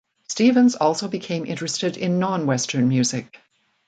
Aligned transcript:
Stevens 0.29 0.73
also 0.73 1.07
became 1.07 1.45
interested 1.45 1.95
in 1.95 2.17
non-Western 2.17 2.87
music. 2.87 3.39